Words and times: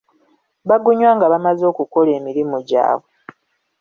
Bagunywa 0.69 1.11
nga 1.17 1.25
bamaze 1.33 1.63
okukola 1.71 2.09
emirimu 2.19 2.57
gyabwe. 2.69 3.09